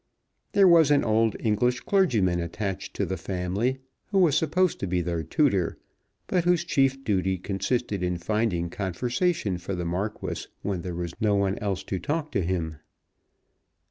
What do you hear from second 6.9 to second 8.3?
duty consisted in